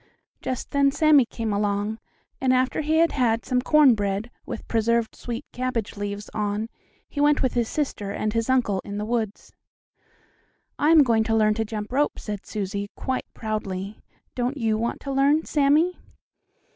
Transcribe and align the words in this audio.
Just 0.41 0.71
then 0.71 0.89
Sammie 0.89 1.27
came 1.27 1.53
along, 1.53 1.99
and, 2.41 2.51
after 2.51 2.81
he 2.81 2.95
had 2.97 3.11
had 3.11 3.45
some 3.45 3.61
corn 3.61 3.93
bread 3.93 4.31
with 4.47 4.67
preserved 4.67 5.15
sweet 5.15 5.45
cabbage 5.51 5.95
leaves 5.95 6.27
on, 6.33 6.69
he 7.07 7.21
went 7.21 7.43
with 7.43 7.53
his 7.53 7.69
sister 7.69 8.09
and 8.09 8.35
uncle 8.49 8.81
in 8.83 8.97
the 8.97 9.05
woods. 9.05 9.53
"I 10.79 10.89
am 10.89 11.03
going 11.03 11.23
to 11.25 11.35
learn 11.35 11.53
to 11.53 11.65
jump 11.65 11.91
rope," 11.91 12.17
said 12.17 12.47
Susie, 12.47 12.89
quite 12.95 13.27
proudly. 13.35 13.99
"Don't 14.33 14.57
you 14.57 14.75
want 14.75 15.01
to 15.01 15.11
learn, 15.11 15.45
Sammie?" 15.45 15.99